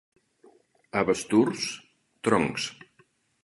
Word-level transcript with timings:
A 1.01 1.03
Basturs, 1.11 1.69
troncs. 2.29 2.69